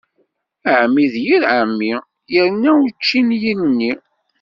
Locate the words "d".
1.13-1.15